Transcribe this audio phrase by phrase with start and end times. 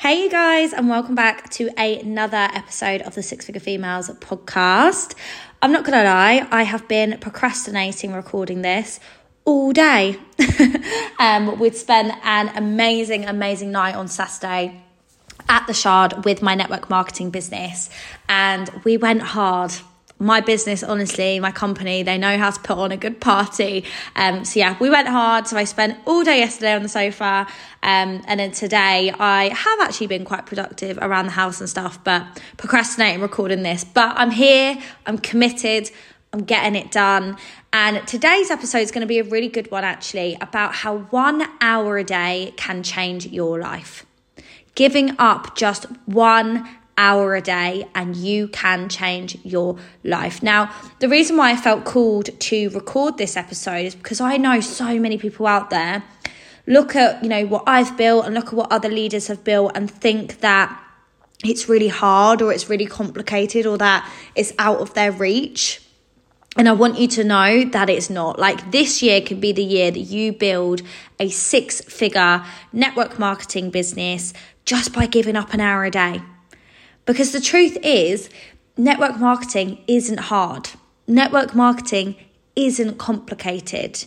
[0.00, 5.14] Hey, you guys, and welcome back to another episode of the Six Figure Females podcast.
[5.60, 8.98] I'm not gonna lie, I have been procrastinating recording this
[9.44, 10.16] all day.
[11.18, 14.82] um, we'd spent an amazing, amazing night on Saturday
[15.50, 17.90] at the Shard with my network marketing business,
[18.26, 19.74] and we went hard
[20.20, 23.84] my business, honestly, my company, they know how to put on a good party.
[24.14, 25.48] Um, so yeah, we went hard.
[25.48, 27.46] So I spent all day yesterday on the sofa.
[27.82, 32.04] Um, and then today I have actually been quite productive around the house and stuff,
[32.04, 32.22] but
[32.58, 33.82] procrastinating recording this.
[33.82, 35.90] But I'm here, I'm committed,
[36.34, 37.38] I'm getting it done.
[37.72, 41.48] And today's episode is going to be a really good one, actually, about how one
[41.62, 44.04] hour a day can change your life.
[44.74, 46.68] Giving up just one
[47.00, 50.42] hour a day and you can change your life.
[50.42, 54.60] Now, the reason why I felt called to record this episode is because I know
[54.60, 56.04] so many people out there
[56.66, 59.72] look at, you know, what I've built and look at what other leaders have built
[59.74, 60.78] and think that
[61.42, 65.80] it's really hard or it's really complicated or that it's out of their reach.
[66.58, 68.38] And I want you to know that it's not.
[68.38, 70.82] Like this year could be the year that you build
[71.18, 74.34] a six figure network marketing business
[74.66, 76.20] just by giving up an hour a day.
[77.10, 78.30] Because the truth is,
[78.76, 80.70] network marketing isn't hard.
[81.08, 82.14] Network marketing
[82.54, 84.04] isn't complicated.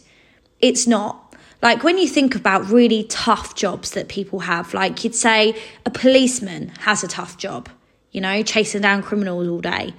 [0.62, 1.36] It's not.
[1.62, 5.90] Like when you think about really tough jobs that people have, like you'd say a
[5.90, 7.68] policeman has a tough job,
[8.12, 9.94] you know, chasing down criminals all day.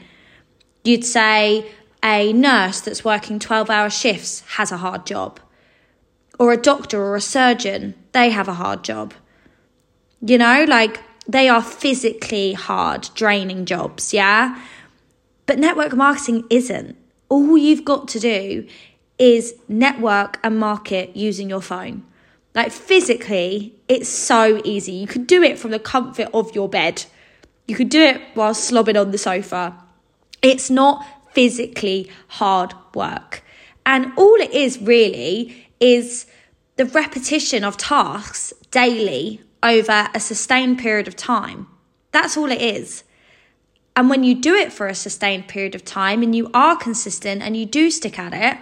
[0.83, 1.71] You'd say
[2.03, 5.41] a nurse that's working 12 hour shifts has a hard job.
[6.39, 9.13] Or a doctor or a surgeon, they have a hard job.
[10.23, 14.61] You know, like they are physically hard, draining jobs, yeah?
[15.47, 16.97] But network marketing isn't.
[17.29, 18.67] All you've got to do
[19.19, 22.05] is network and market using your phone.
[22.55, 24.93] Like physically, it's so easy.
[24.93, 27.05] You could do it from the comfort of your bed.
[27.67, 29.75] You could do it while slobbing on the sofa.
[30.43, 33.43] It's not physically hard work.
[33.87, 36.27] And all it is really is
[36.77, 41.67] the repetition of tasks daily over a sustained period of time.
[42.13, 43.03] That's all it is.
[43.97, 47.43] And when you do it for a sustained period of time and you are consistent
[47.43, 48.59] and you do stick at it,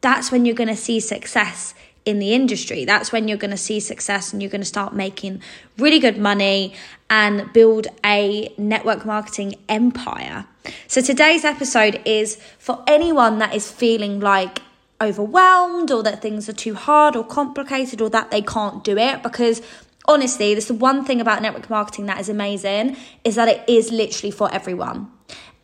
[0.00, 1.74] that's when you're going to see success
[2.04, 2.84] in the industry.
[2.84, 5.42] That's when you're going to see success and you're going to start making
[5.78, 6.74] really good money
[7.10, 10.46] and build a network marketing empire.
[10.88, 14.62] So today's episode is for anyone that is feeling like
[15.00, 19.22] overwhelmed or that things are too hard or complicated or that they can't do it
[19.22, 19.62] because
[20.06, 23.90] honestly, that's the one thing about network marketing that is amazing is that it is
[23.90, 25.10] literally for everyone.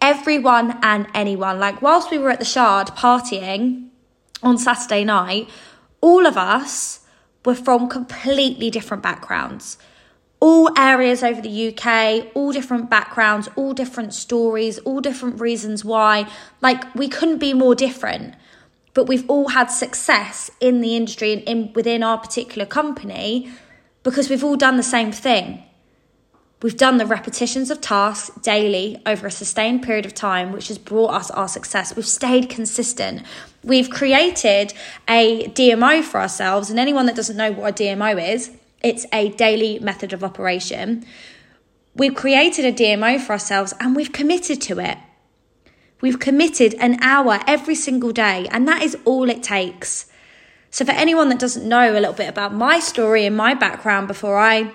[0.00, 1.58] Everyone and anyone.
[1.58, 3.88] Like, whilst we were at the Shard partying
[4.42, 5.48] on Saturday night,
[6.00, 7.00] all of us
[7.44, 9.78] were from completely different backgrounds.
[10.38, 16.28] All areas over the UK, all different backgrounds, all different stories, all different reasons why.
[16.60, 18.34] Like, we couldn't be more different
[18.96, 23.46] but we've all had success in the industry and in, within our particular company
[24.06, 25.64] because we've all done the same thing.
[26.62, 30.78] We've done the repetitions of tasks daily over a sustained period of time, which has
[30.78, 31.96] brought us our success.
[31.96, 33.24] We've stayed consistent.
[33.64, 34.72] We've created
[35.08, 36.70] a DMO for ourselves.
[36.70, 41.04] And anyone that doesn't know what a DMO is, it's a daily method of operation.
[41.96, 44.98] We've created a DMO for ourselves and we've committed to it.
[46.00, 50.06] We've committed an hour every single day, and that is all it takes.
[50.76, 54.08] So, for anyone that doesn't know a little bit about my story and my background
[54.08, 54.74] before I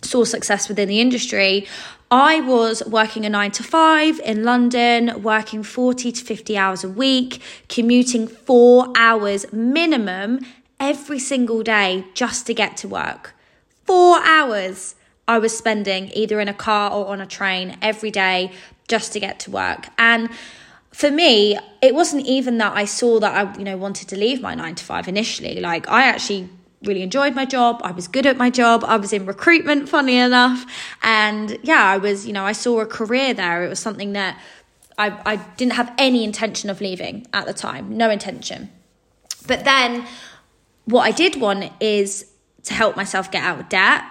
[0.00, 1.66] saw success within the industry,
[2.12, 6.88] I was working a nine to five in London, working 40 to 50 hours a
[6.88, 10.46] week, commuting four hours minimum
[10.78, 13.34] every single day just to get to work.
[13.84, 14.94] Four hours
[15.26, 18.52] I was spending either in a car or on a train every day
[18.86, 19.88] just to get to work.
[19.98, 20.30] And
[20.92, 24.40] for me, it wasn't even that I saw that I, you know, wanted to leave
[24.40, 25.60] my nine to five initially.
[25.60, 26.48] Like I actually
[26.82, 27.80] really enjoyed my job.
[27.82, 28.84] I was good at my job.
[28.84, 30.64] I was in recruitment, funny enough.
[31.02, 33.64] And yeah, I was, you know, I saw a career there.
[33.64, 34.38] It was something that
[34.98, 38.70] I, I didn't have any intention of leaving at the time, no intention.
[39.46, 40.06] But then
[40.84, 42.26] what I did want is
[42.64, 44.04] to help myself get out of debt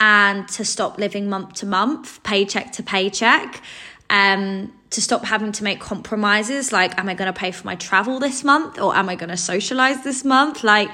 [0.00, 3.62] and to stop living month to month, paycheck to paycheck.
[4.10, 7.74] Um, to stop having to make compromises like am i going to pay for my
[7.74, 10.88] travel this month or am i going to socialize this month like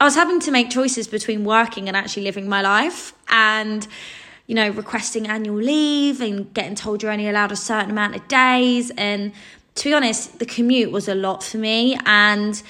[0.00, 3.86] i was having to make choices between working and actually living my life and
[4.46, 8.26] you know requesting annual leave and getting told you're only allowed a certain amount of
[8.28, 9.32] days and
[9.74, 12.62] to be honest the commute was a lot for me and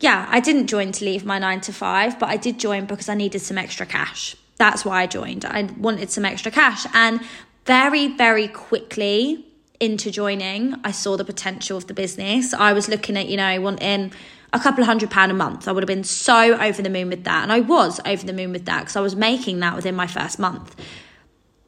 [0.00, 3.08] yeah i didn't join to leave my 9 to 5 but i did join because
[3.08, 5.44] i needed some extra cash That's why I joined.
[5.44, 6.86] I wanted some extra cash.
[6.94, 7.20] And
[7.64, 9.45] very, very quickly
[9.80, 12.54] into joining, I saw the potential of the business.
[12.54, 14.12] I was looking at, you know, wanting
[14.52, 15.68] a couple of hundred pound a month.
[15.68, 17.42] I would have been so over the moon with that.
[17.42, 20.06] And I was over the moon with that because I was making that within my
[20.06, 20.74] first month.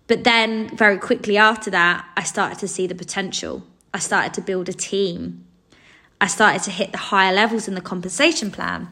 [0.06, 3.62] But then, very quickly after that, I started to see the potential.
[3.92, 5.44] I started to build a team.
[6.20, 8.88] I started to hit the higher levels in the compensation plan.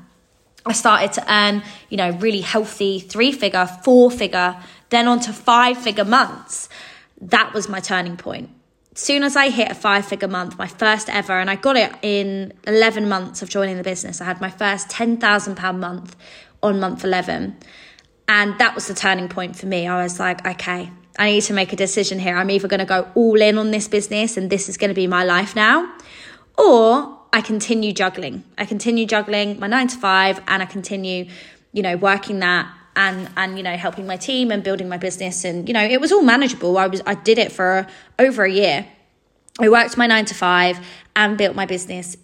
[0.66, 4.56] I started to earn, you know, really healthy three figure, four figure,
[4.90, 6.68] then on to five figure months.
[7.20, 8.50] That was my turning point.
[8.96, 11.93] Soon as I hit a five figure month, my first ever, and I got it
[12.00, 16.16] in 11 months of joining the business, I had my first £10,000 month
[16.62, 17.58] on month 11.
[18.26, 19.87] And that was the turning point for me.
[19.87, 22.38] I was like, okay, I need to make a decision here.
[22.38, 24.94] I'm either going to go all in on this business and this is going to
[24.94, 25.94] be my life now,
[26.56, 28.44] or I continue juggling.
[28.56, 31.28] I continue juggling my nine to five and I continue,
[31.75, 32.66] you know, working that
[32.96, 35.44] and and you know helping my team and building my business.
[35.44, 36.76] And you know it was all manageable.
[36.78, 37.87] I was i did it for
[38.19, 38.87] over a year.
[39.58, 42.16] I worked my 9 to 5 and built my business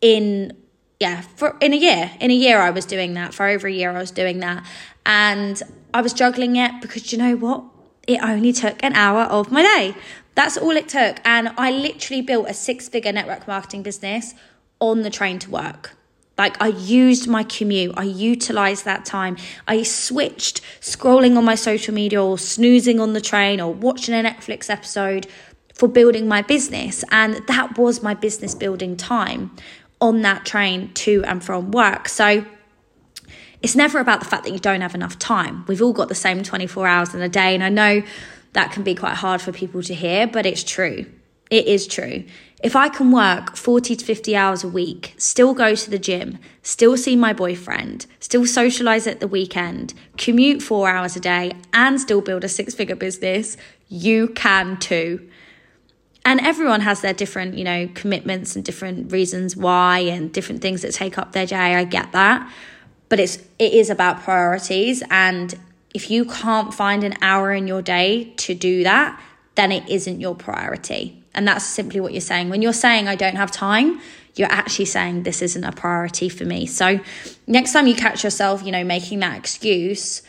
[0.00, 0.56] in
[1.00, 2.10] yeah for in a year.
[2.20, 3.32] In a year i was doing that.
[3.32, 4.66] For over a year i was doing that.
[5.06, 5.62] And
[5.94, 7.64] i was juggling it because you know what?
[8.06, 9.94] It only took an hour of my day.
[10.34, 11.20] That's all it took.
[11.24, 14.34] And I literally built a six figure network marketing business
[14.80, 15.96] on the train to work.
[16.36, 19.36] Like I used my commute, I utilized that time.
[19.68, 24.22] I switched scrolling on my social media or snoozing on the train or watching a
[24.28, 25.26] Netflix episode
[25.74, 27.04] for building my business.
[27.10, 29.50] And that was my business building time
[30.00, 32.08] on that train to and from work.
[32.08, 32.44] So
[33.62, 35.64] it's never about the fact that you don't have enough time.
[35.66, 37.54] We've all got the same 24 hours in a day.
[37.54, 38.02] And I know
[38.52, 41.06] that can be quite hard for people to hear, but it's true.
[41.50, 42.24] It is true.
[42.64, 46.38] If I can work 40 to 50 hours a week, still go to the gym,
[46.62, 52.00] still see my boyfriend, still socialize at the weekend, commute four hours a day, and
[52.00, 53.58] still build a six figure business,
[53.90, 55.28] you can too.
[56.24, 60.80] And everyone has their different, you know, commitments and different reasons why and different things
[60.80, 61.74] that take up their day.
[61.74, 62.50] I get that.
[63.10, 65.54] But it's it is about priorities and
[65.92, 69.22] if you can't find an hour in your day to do that,
[69.54, 71.23] then it isn't your priority.
[71.34, 72.48] And that's simply what you're saying.
[72.48, 74.00] When you're saying, I don't have time,
[74.36, 76.66] you're actually saying this isn't a priority for me.
[76.66, 77.00] So
[77.46, 80.22] next time you catch yourself, you know, making that excuse,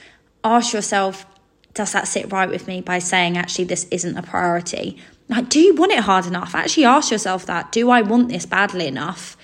[0.43, 1.25] ask yourself,
[1.73, 4.97] does that sit right with me by saying, actually, this isn't a priority?
[5.27, 6.55] Like, do you want it hard enough?
[6.55, 7.71] Actually, ask yourself that.
[7.71, 9.35] Do I want this badly enough?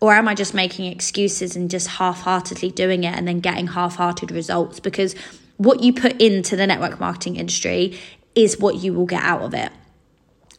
[0.00, 3.68] Or am I just making excuses and just half heartedly doing it and then getting
[3.68, 4.78] half hearted results?
[4.78, 5.14] Because
[5.56, 7.98] what you put into the network marketing industry
[8.34, 9.72] is what you will get out of it.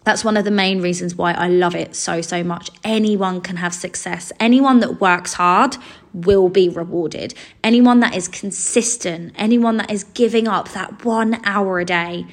[0.07, 2.71] That's one of the main reasons why I love it so, so much.
[2.81, 4.31] Anyone can have success.
[4.39, 5.75] Anyone that works hard
[6.13, 7.33] will be rewarded.
[7.61, 12.25] Anyone that is consistent, anyone that is giving up that one hour a day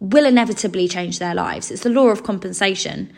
[0.00, 1.70] will inevitably change their lives.
[1.70, 3.12] It's the law of compensation.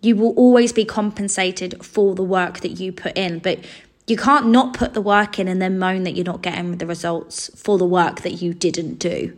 [0.00, 3.60] You will always be compensated for the work that you put in, but
[4.08, 6.86] you can't not put the work in and then moan that you're not getting the
[6.86, 9.36] results for the work that you didn't do.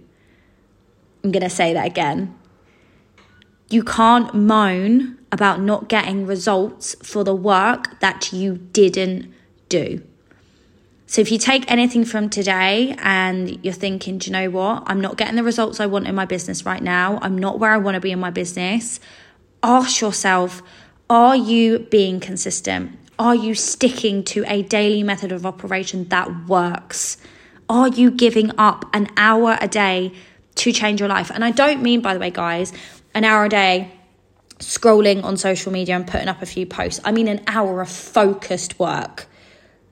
[1.23, 2.40] I'm going to say that again.
[3.70, 9.32] You can't moan about not getting results for the work that you didn't
[9.69, 10.02] do.
[11.06, 14.84] So if you take anything from today and you're thinking, do you know what?
[14.87, 17.19] I'm not getting the results I want in my business right now.
[17.22, 19.00] I'm not where I want to be in my business.
[19.62, 20.62] Ask yourself,
[21.08, 22.96] are you being consistent?
[23.19, 27.17] Are you sticking to a daily method of operation that works?
[27.69, 30.12] Are you giving up an hour a day
[30.56, 31.31] to change your life?
[31.31, 32.72] And I don't mean, by the way, guys,
[33.14, 33.93] an hour a day
[34.58, 37.00] scrolling on social media and putting up a few posts.
[37.05, 39.26] I mean, an hour of focused work.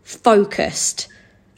[0.03, 1.09] Focused.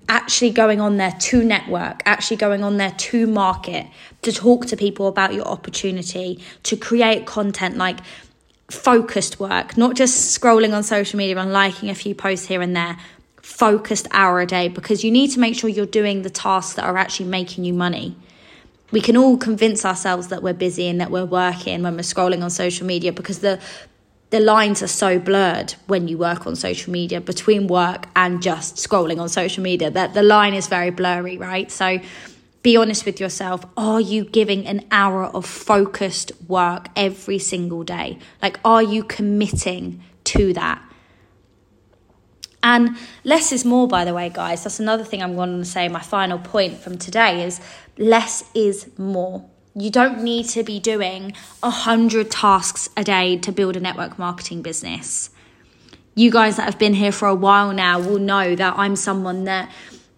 [0.08, 3.86] Actually going on there to network, actually going on there to market,
[4.22, 8.00] to talk to people about your opportunity, to create content like
[8.68, 12.74] focused work, not just scrolling on social media and liking a few posts here and
[12.74, 12.96] there.
[13.42, 16.84] Focused hour a day because you need to make sure you're doing the tasks that
[16.84, 18.16] are actually making you money.
[18.92, 22.42] We can all convince ourselves that we're busy and that we're working when we're scrolling
[22.42, 23.60] on social media because the
[24.30, 28.76] the lines are so blurred when you work on social media between work and just
[28.76, 31.68] scrolling on social media that the line is very blurry, right?
[31.68, 31.98] So
[32.62, 33.64] be honest with yourself.
[33.76, 38.18] Are you giving an hour of focused work every single day?
[38.40, 40.80] Like, are you committing to that?
[42.62, 44.64] And less is more, by the way, guys.
[44.64, 45.88] That's another thing I'm going to say.
[45.88, 47.60] My final point from today is
[47.96, 49.48] less is more.
[49.74, 54.18] You don't need to be doing a hundred tasks a day to build a network
[54.18, 55.30] marketing business.
[56.14, 59.44] You guys that have been here for a while now will know that I'm someone
[59.44, 59.70] that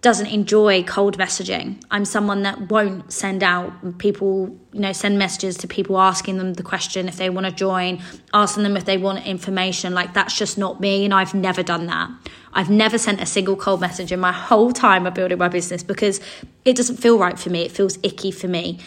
[0.03, 1.81] doesn't enjoy cold messaging.
[1.89, 6.55] I'm someone that won't send out people, you know, send messages to people asking them
[6.55, 8.03] the question if they want to join,
[8.35, 9.95] asking them if they want information.
[9.95, 11.05] Like that's just not me.
[11.05, 12.11] And I've never done that.
[12.53, 15.85] I've never sent a single cold message in my whole time of building my business
[15.85, 16.21] because
[16.65, 17.63] it doesn't feel right for me.
[17.63, 18.81] It feels icky for me.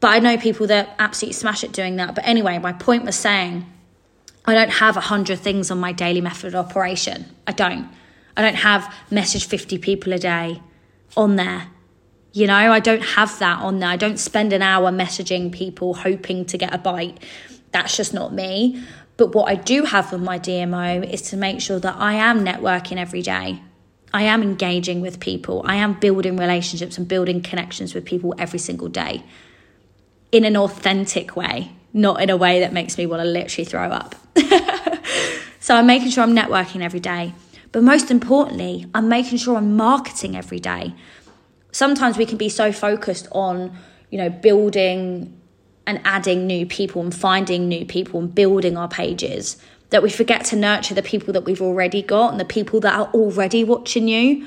[0.00, 2.16] But I know people that absolutely smash it doing that.
[2.16, 3.66] But anyway, my point was saying
[4.46, 7.26] I don't have a hundred things on my daily method of operation.
[7.46, 7.88] I don't.
[8.36, 10.62] I don't have message 50 people a day
[11.16, 11.68] on there.
[12.32, 13.88] You know, I don't have that on there.
[13.88, 17.18] I don't spend an hour messaging people hoping to get a bite.
[17.72, 18.82] That's just not me.
[19.16, 22.44] But what I do have with my DMO is to make sure that I am
[22.44, 23.60] networking every day.
[24.12, 25.62] I am engaging with people.
[25.64, 29.22] I am building relationships and building connections with people every single day
[30.32, 33.88] in an authentic way, not in a way that makes me want to literally throw
[33.88, 34.14] up.
[35.60, 37.34] so I'm making sure I'm networking every day.
[37.72, 40.94] But most importantly, I'm making sure I'm marketing every day.
[41.72, 43.76] Sometimes we can be so focused on,
[44.10, 45.40] you know, building
[45.86, 49.56] and adding new people and finding new people and building our pages
[49.90, 52.98] that we forget to nurture the people that we've already got and the people that
[52.98, 54.46] are already watching you.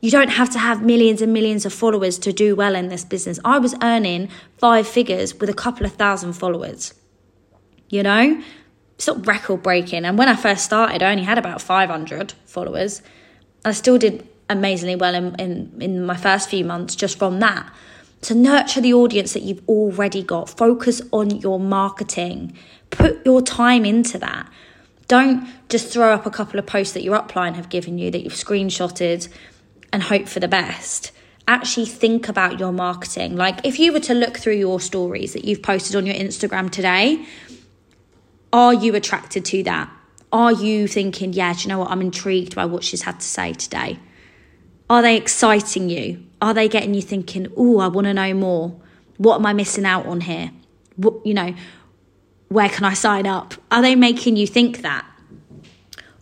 [0.00, 3.04] You don't have to have millions and millions of followers to do well in this
[3.04, 3.40] business.
[3.42, 4.28] I was earning
[4.58, 6.92] five figures with a couple of thousand followers.
[7.88, 8.42] You know,
[8.96, 10.04] it's not record breaking.
[10.04, 13.02] And when I first started, I only had about 500 followers.
[13.64, 17.72] I still did amazingly well in, in, in my first few months just from that.
[18.22, 22.56] To nurture the audience that you've already got, focus on your marketing,
[22.90, 24.50] put your time into that.
[25.08, 28.22] Don't just throw up a couple of posts that your upline have given you that
[28.22, 29.28] you've screenshotted
[29.92, 31.12] and hope for the best.
[31.46, 33.36] Actually, think about your marketing.
[33.36, 36.70] Like, if you were to look through your stories that you've posted on your Instagram
[36.70, 37.26] today,
[38.54, 39.90] are you attracted to that?
[40.32, 41.90] Are you thinking, yeah, do you know what?
[41.90, 43.98] I'm intrigued by what she's had to say today.
[44.88, 46.24] Are they exciting you?
[46.40, 48.76] Are they getting you thinking, oh, I want to know more?
[49.16, 50.52] What am I missing out on here?
[50.94, 51.52] What, you know,
[52.48, 53.54] where can I sign up?
[53.72, 55.04] Are they making you think that?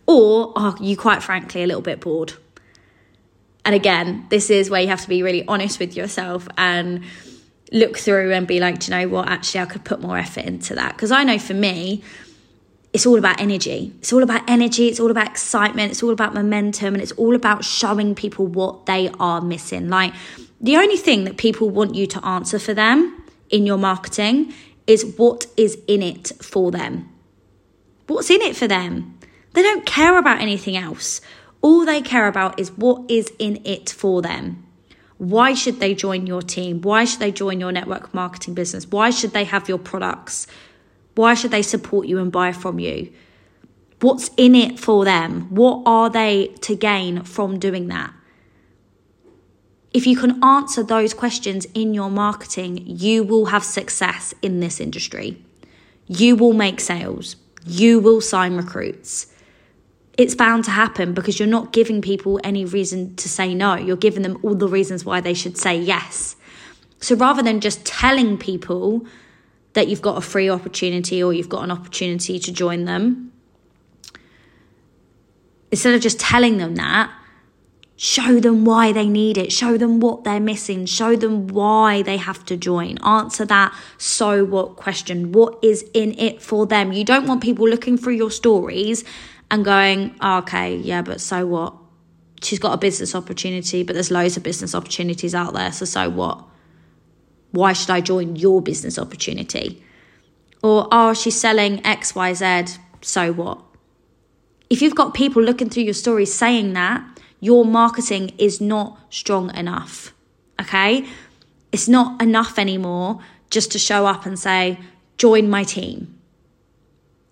[0.07, 2.33] Or are you quite frankly a little bit bored?
[3.63, 7.03] And again, this is where you have to be really honest with yourself and
[7.73, 9.27] look through and be like, do you know what?
[9.27, 10.95] Actually, I could put more effort into that.
[10.95, 12.03] Because I know for me,
[12.93, 13.91] it's all about energy.
[13.99, 14.87] It's all about energy.
[14.87, 15.91] It's all about excitement.
[15.91, 16.93] It's all about momentum.
[16.93, 19.89] And it's all about showing people what they are missing.
[19.89, 20.13] Like,
[20.61, 24.53] the only thing that people want you to answer for them in your marketing
[24.85, 27.09] is what is in it for them.
[28.07, 29.17] What's in it for them?
[29.53, 31.21] They don't care about anything else.
[31.61, 34.63] All they care about is what is in it for them.
[35.29, 36.81] Why should they join your team?
[36.81, 38.85] Why should they join your network marketing business?
[38.89, 40.47] Why should they have your products?
[41.15, 43.09] Why should they support you and buy from you?
[44.01, 45.47] What's in it for them?
[45.49, 48.13] What are they to gain from doing that?
[49.93, 54.81] If you can answer those questions in your marketing, you will have success in this
[54.81, 55.37] industry.
[56.07, 57.37] You will make sales.
[57.65, 59.32] You will sign recruits.
[60.17, 63.75] It's bound to happen because you're not giving people any reason to say no.
[63.75, 66.35] You're giving them all the reasons why they should say yes.
[66.99, 69.05] So rather than just telling people
[69.73, 73.31] that you've got a free opportunity or you've got an opportunity to join them.
[75.71, 77.11] Instead of just telling them that,
[77.95, 82.17] show them why they need it, show them what they're missing, show them why they
[82.17, 82.99] have to join.
[82.99, 85.31] Answer that so what question.
[85.31, 86.93] What is in it for them?
[86.93, 89.03] You don't want people looking through your stories
[89.53, 91.75] and going, oh, okay, yeah, but so what?
[92.41, 96.09] She's got a business opportunity, but there's loads of business opportunities out there, so so
[96.09, 96.43] what?
[97.51, 99.83] Why should I join your business opportunity?
[100.63, 103.59] Or, oh, she's selling XYZ, so what?
[104.71, 107.05] If you've got people looking through your stories saying that,
[107.39, 110.15] your marketing is not strong enough.
[110.59, 111.05] Okay?
[111.71, 113.19] It's not enough anymore
[113.51, 114.79] just to show up and say,
[115.19, 116.19] join my team.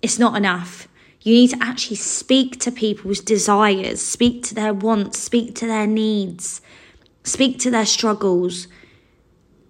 [0.03, 0.87] It's not enough.
[1.21, 5.85] You need to actually speak to people's desires, speak to their wants, speak to their
[5.85, 6.61] needs,
[7.23, 8.67] speak to their struggles,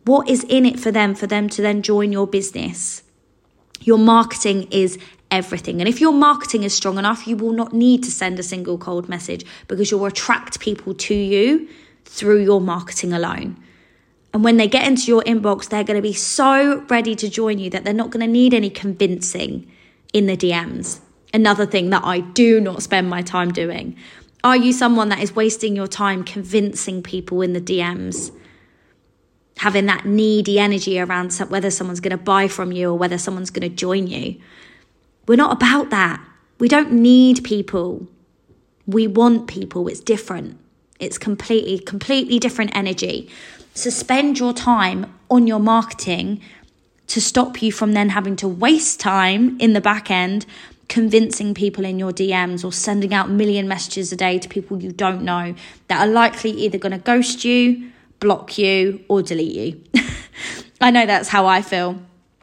[0.05, 3.03] what is in it for them for them to then join your business?
[3.81, 4.97] Your marketing is
[5.29, 5.79] everything.
[5.79, 8.77] And if your marketing is strong enough, you will not need to send a single
[8.77, 11.67] cold message because you'll attract people to you
[12.05, 13.57] through your marketing alone.
[14.33, 17.59] And when they get into your inbox, they're going to be so ready to join
[17.59, 19.69] you that they're not going to need any convincing
[20.13, 21.01] in the DMs.
[21.33, 23.95] Another thing that I do not spend my time doing.
[24.43, 28.31] Are you someone that is wasting your time convincing people in the DMs?
[29.61, 33.51] having that needy energy around whether someone's going to buy from you or whether someone's
[33.51, 34.35] going to join you.
[35.27, 36.19] We're not about that.
[36.57, 38.07] We don't need people.
[38.87, 39.87] We want people.
[39.87, 40.57] It's different.
[40.99, 43.29] It's completely, completely different energy.
[43.75, 46.41] So spend your time on your marketing
[47.05, 50.47] to stop you from then having to waste time in the back end
[50.91, 54.91] convincing people in your DMs or sending out million messages a day to people you
[54.91, 55.55] don't know
[55.87, 60.03] that are likely either going to ghost you, block you, or delete you.
[60.81, 61.97] I know that's how I feel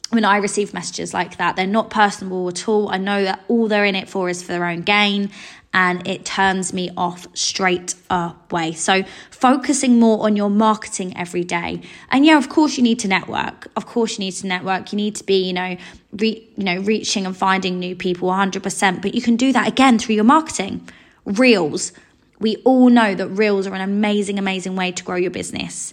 [0.08, 1.56] when I receive messages like that.
[1.56, 2.88] They're not personable at all.
[2.88, 5.30] I know that all they're in it for is for their own gain
[5.74, 8.72] and it turns me off straight away.
[8.72, 11.82] So, focusing more on your marketing every day.
[12.10, 13.68] And yeah, of course, you need to network.
[13.76, 14.92] Of course, you need to network.
[14.92, 15.76] You need to be, you know,
[16.12, 19.02] re- you know, reaching and finding new people 100%.
[19.02, 20.88] But you can do that again through your marketing.
[21.24, 21.92] Reels.
[22.40, 25.92] We all know that reels are an amazing, amazing way to grow your business.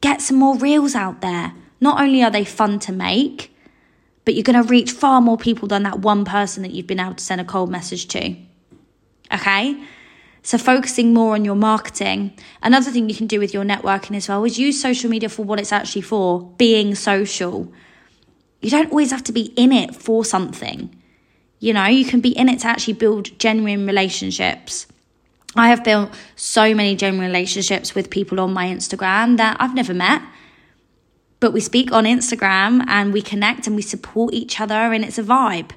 [0.00, 1.52] Get some more reels out there.
[1.80, 3.52] Not only are they fun to make,
[4.24, 7.00] but you're going to reach far more people than that one person that you've been
[7.00, 8.36] able to send a cold message to.
[9.32, 9.82] Okay?
[10.42, 12.32] So, focusing more on your marketing.
[12.62, 15.44] Another thing you can do with your networking as well is use social media for
[15.44, 17.72] what it's actually for being social.
[18.60, 20.94] You don't always have to be in it for something.
[21.58, 24.86] You know, you can be in it to actually build genuine relationships.
[25.56, 29.94] I have built so many genuine relationships with people on my Instagram that I've never
[29.94, 30.22] met.
[31.40, 35.18] But we speak on Instagram and we connect and we support each other, and it's
[35.18, 35.70] a vibe.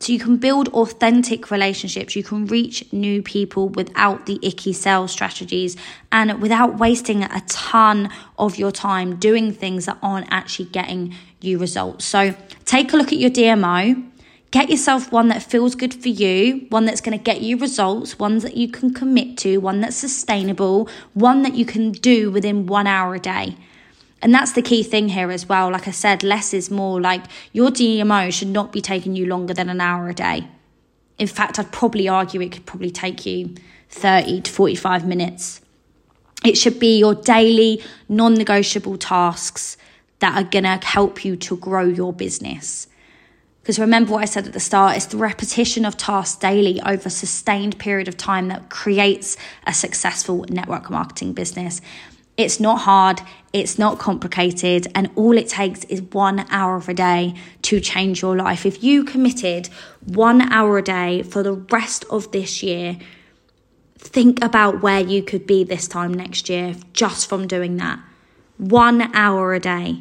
[0.00, 5.10] So you can build authentic relationships, you can reach new people without the icky sales
[5.10, 5.76] strategies
[6.12, 11.58] and without wasting a ton of your time doing things that aren't actually getting you
[11.58, 12.04] results.
[12.04, 14.04] So take a look at your DMO.
[14.50, 18.18] Get yourself one that feels good for you, one that's going to get you results,
[18.18, 22.66] one that you can commit to, one that's sustainable, one that you can do within
[22.66, 23.56] one hour a day.
[24.20, 25.70] And that's the key thing here as well.
[25.70, 27.00] Like I said, less is more.
[27.00, 30.48] Like your DMO should not be taking you longer than an hour a day.
[31.18, 33.54] In fact, I'd probably argue it could probably take you
[33.90, 35.60] 30 to 45 minutes.
[36.44, 39.76] It should be your daily, non negotiable tasks
[40.20, 42.88] that are going to help you to grow your business.
[43.62, 47.08] Because remember what I said at the start, it's the repetition of tasks daily over
[47.08, 51.80] a sustained period of time that creates a successful network marketing business.
[52.38, 53.20] It's not hard,
[53.52, 58.22] it's not complicated, and all it takes is one hour of a day to change
[58.22, 58.64] your life.
[58.64, 59.68] If you committed
[60.06, 62.96] one hour a day for the rest of this year,
[63.98, 67.98] think about where you could be this time next year just from doing that.
[68.56, 70.00] One hour a day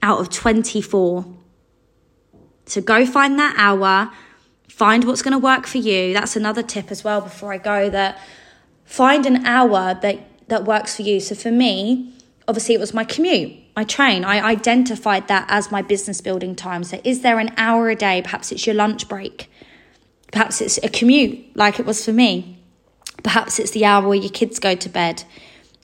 [0.00, 1.26] out of 24.
[2.64, 4.10] So go find that hour,
[4.66, 6.14] find what's going to work for you.
[6.14, 8.18] That's another tip as well before I go that
[8.86, 11.20] find an hour that that works for you.
[11.20, 12.12] So for me,
[12.46, 14.24] obviously it was my commute, my train.
[14.24, 16.84] I identified that as my business building time.
[16.84, 18.20] So is there an hour a day?
[18.22, 19.50] Perhaps it's your lunch break.
[20.32, 22.58] Perhaps it's a commute like it was for me.
[23.22, 25.24] Perhaps it's the hour where your kids go to bed.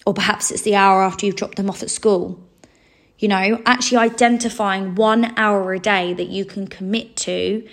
[0.04, 2.40] Or perhaps it's the hour after you've dropped them off at school.
[3.18, 7.66] You know, actually identifying one hour a day that you can commit to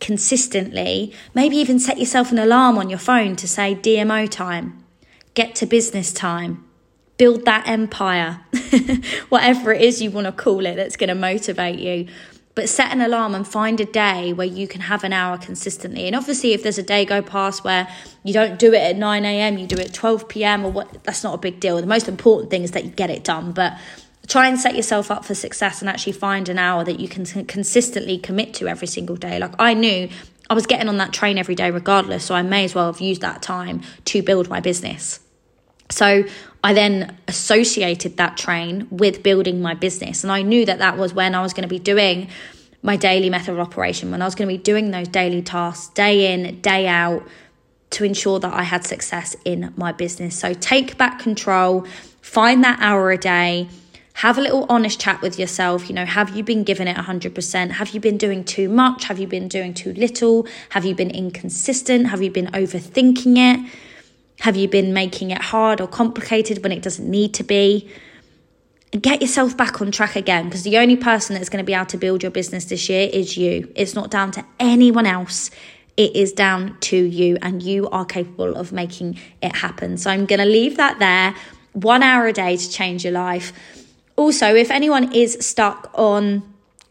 [0.00, 1.12] consistently.
[1.34, 4.79] Maybe even set yourself an alarm on your phone to say DMO time
[5.34, 6.64] get to business time,
[7.16, 8.40] build that empire,
[9.28, 12.08] whatever it is you want to call it that's going to motivate you.
[12.56, 16.06] But set an alarm and find a day where you can have an hour consistently.
[16.06, 17.88] And obviously, if there's a day go past where
[18.24, 21.04] you don't do it at 9 a.m., you do it at 12 p.m., or what,
[21.04, 21.80] that's not a big deal.
[21.80, 23.52] The most important thing is that you get it done.
[23.52, 23.78] But
[24.26, 27.24] try and set yourself up for success and actually find an hour that you can
[27.46, 29.38] consistently commit to every single day.
[29.38, 30.08] Like I knew
[30.50, 33.00] I was getting on that train every day regardless, so I may as well have
[33.00, 35.20] used that time to build my business.
[35.90, 36.24] So
[36.62, 40.24] I then associated that train with building my business.
[40.24, 42.28] And I knew that that was when I was going to be doing
[42.82, 45.92] my daily method of operation, when I was going to be doing those daily tasks
[45.94, 47.26] day in, day out
[47.90, 50.38] to ensure that I had success in my business.
[50.38, 51.86] So take back control,
[52.22, 53.68] find that hour a day,
[54.14, 55.88] have a little honest chat with yourself.
[55.88, 57.70] You know, have you been giving it 100%?
[57.72, 59.04] Have you been doing too much?
[59.04, 60.46] Have you been doing too little?
[60.70, 62.08] Have you been inconsistent?
[62.08, 63.72] Have you been overthinking it?
[64.40, 67.90] Have you been making it hard or complicated when it doesn't need to be?
[68.90, 71.86] Get yourself back on track again because the only person that's going to be able
[71.86, 73.70] to build your business this year is you.
[73.76, 75.50] It's not down to anyone else.
[75.96, 79.98] It is down to you, and you are capable of making it happen.
[79.98, 81.34] So, I'm going to leave that there.
[81.72, 83.52] One hour a day to change your life
[84.20, 86.42] also, if anyone is stuck on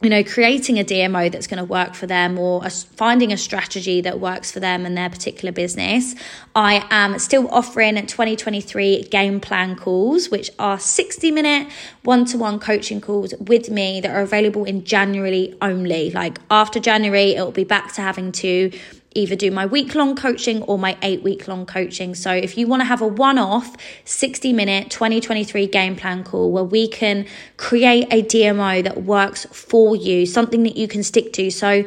[0.02, 3.38] you know, creating a DMO that's going to work for them or a, finding a
[3.38, 6.16] strategy that works for them and their particular business.
[6.56, 11.68] I am still offering 2023 game plan calls, which are 60 minute
[12.04, 16.12] one to one coaching calls with me that are available in January only.
[16.12, 18.72] Like after January, it'll be back to having to
[19.16, 22.14] either do my week long coaching or my eight week long coaching.
[22.14, 26.52] So if you want to have a one off 60 minute 2023 game plan call
[26.52, 27.26] where we can
[27.58, 31.50] create a DMO that works for you, something that you can stick to.
[31.50, 31.86] So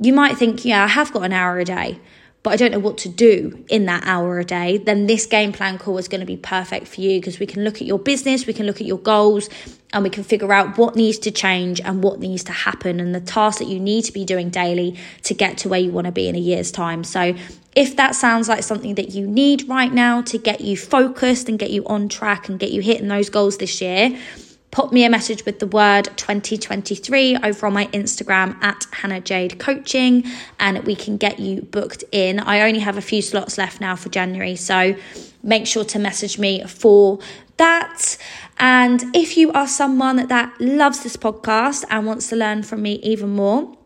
[0.00, 2.00] you might think, yeah, I have got an hour a day
[2.44, 5.50] but I don't know what to do in that hour a day, then this game
[5.50, 7.98] plan call is going to be perfect for you because we can look at your
[7.98, 9.48] business, we can look at your goals,
[9.94, 13.14] and we can figure out what needs to change and what needs to happen and
[13.14, 16.04] the tasks that you need to be doing daily to get to where you want
[16.04, 17.02] to be in a year's time.
[17.02, 17.34] So,
[17.74, 21.58] if that sounds like something that you need right now to get you focused and
[21.58, 24.16] get you on track and get you hitting those goals this year,
[24.74, 29.60] pop me a message with the word 2023 over on my Instagram at Hannah Jade
[29.60, 30.24] Coaching
[30.58, 32.40] and we can get you booked in.
[32.40, 34.96] I only have a few slots left now for January, so
[35.44, 37.20] make sure to message me for
[37.56, 38.18] that.
[38.58, 42.94] And if you are someone that loves this podcast and wants to learn from me
[42.94, 43.76] even more,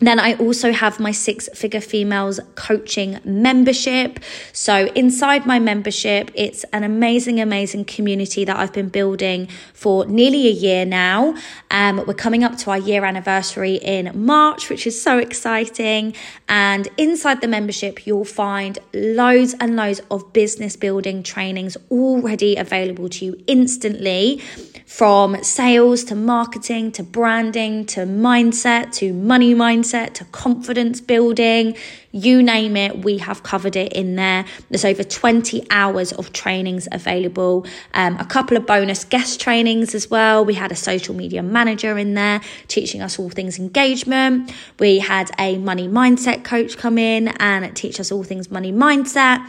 [0.00, 4.20] then I also have my six figure females coaching membership.
[4.52, 10.46] So, inside my membership, it's an amazing, amazing community that I've been building for nearly
[10.46, 11.34] a year now.
[11.70, 16.14] Um, we're coming up to our year anniversary in March, which is so exciting.
[16.48, 23.08] And inside the membership, you'll find loads and loads of business building trainings already available
[23.08, 24.40] to you instantly
[24.86, 29.54] from sales to marketing to branding to mindset to money
[29.88, 31.74] mindset to confidence building
[32.10, 34.46] you name it, we have covered it in there.
[34.70, 40.10] There's over 20 hours of trainings available, um, a couple of bonus guest trainings as
[40.10, 40.44] well.
[40.44, 44.52] We had a social media manager in there teaching us all things engagement.
[44.78, 49.44] We had a money mindset coach come in and teach us all things money mindset.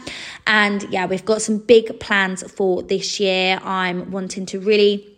[0.46, 3.58] And yeah, we've got some big plans for this year.
[3.62, 5.09] I'm wanting to really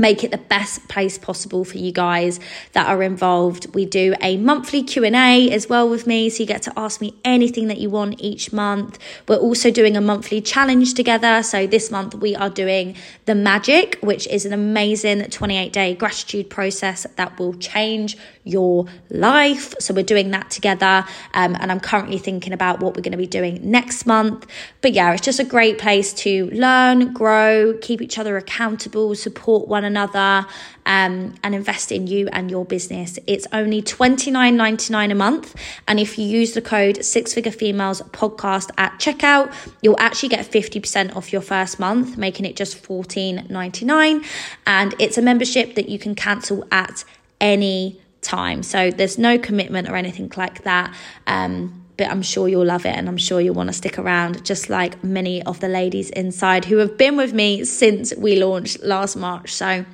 [0.00, 2.40] make it the best place possible for you guys
[2.72, 3.74] that are involved.
[3.74, 7.14] We do a monthly q&a as well with me so you get to ask me
[7.24, 8.98] anything that you want each month.
[9.28, 11.42] We're also doing a monthly challenge together.
[11.42, 16.50] So this month we are doing the magic which is an amazing 28 day gratitude
[16.50, 22.18] process that will change your life so we're doing that together um, and i'm currently
[22.18, 24.46] thinking about what we're going to be doing next month
[24.80, 29.68] but yeah it's just a great place to learn grow keep each other accountable support
[29.68, 30.46] one another
[30.86, 33.18] um, and invest in you and your business.
[33.28, 35.54] It's only $29.99 a month.
[35.86, 40.44] And if you use the code Six Figure Females Podcast at checkout, you'll actually get
[40.44, 44.24] 50% off your first month, making it just $14.99.
[44.66, 47.04] And it's a membership that you can cancel at
[47.40, 48.62] any time.
[48.62, 50.94] So there's no commitment or anything like that.
[51.26, 54.42] Um, but I'm sure you'll love it and I'm sure you'll want to stick around,
[54.42, 58.82] just like many of the ladies inside who have been with me since we launched
[58.82, 59.52] last March.
[59.52, 59.84] So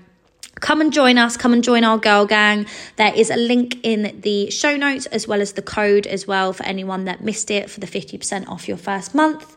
[0.60, 2.66] come and join us come and join our girl gang
[2.96, 6.52] there is a link in the show notes as well as the code as well
[6.52, 9.56] for anyone that missed it for the 50% off your first month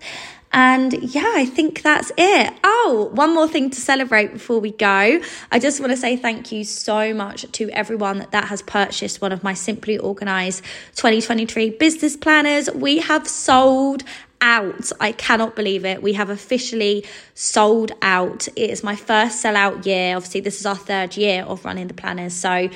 [0.51, 2.53] and yeah, I think that's it.
[2.63, 5.19] Oh, one more thing to celebrate before we go.
[5.51, 9.31] I just want to say thank you so much to everyone that has purchased one
[9.31, 10.63] of my Simply Organized
[10.95, 12.69] 2023 business planners.
[12.71, 14.03] We have sold
[14.41, 14.91] out.
[14.99, 16.01] I cannot believe it.
[16.01, 18.47] We have officially sold out.
[18.49, 20.15] It is my first sellout year.
[20.15, 22.33] Obviously, this is our third year of running the planners.
[22.33, 22.69] So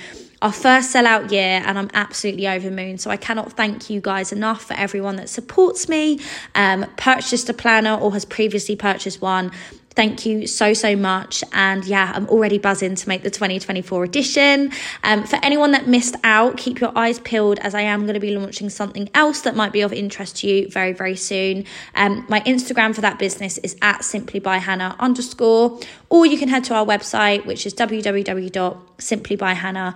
[0.44, 2.98] our first sellout year, and I'm absolutely over moon.
[2.98, 6.20] So I cannot thank you guys enough for everyone that supports me,
[6.54, 9.52] um, purchased a planner or has previously purchased one.
[9.96, 11.44] Thank you so, so much.
[11.54, 14.72] And yeah, I'm already buzzing to make the 2024 edition.
[15.04, 18.20] Um, for anyone that missed out, keep your eyes peeled as I am going to
[18.20, 21.66] be launching something else that might be of interest to you very, very soon.
[21.94, 25.80] Um, my Instagram for that business is at simply by Hannah underscore,
[26.10, 29.96] or you can head to our website, which is www.simplybyhannah.com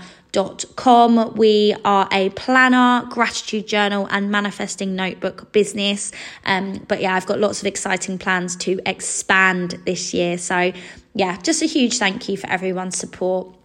[0.76, 1.34] Com.
[1.36, 6.12] We are a planner, gratitude journal, and manifesting notebook business.
[6.46, 10.38] Um, but yeah, I've got lots of exciting plans to expand this year.
[10.38, 10.74] So,
[11.16, 13.58] yeah, just a huge thank you for everyone's support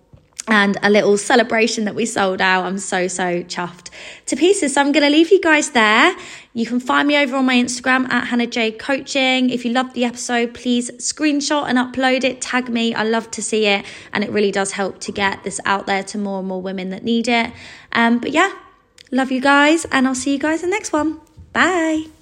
[0.48, 2.64] and a little celebration that we sold out.
[2.64, 3.90] I'm so, so chuffed
[4.26, 4.74] to pieces.
[4.74, 6.14] So I'm going to leave you guys there.
[6.54, 9.48] You can find me over on my Instagram at Hannah Jade Coaching.
[9.48, 12.94] If you loved the episode, please screenshot and upload it, tag me.
[12.94, 13.86] I love to see it.
[14.12, 16.90] And it really does help to get this out there to more and more women
[16.90, 17.52] that need it.
[17.92, 18.52] Um, but yeah,
[19.10, 19.86] love you guys.
[19.86, 21.20] And I'll see you guys in the next one.
[21.54, 22.21] Bye.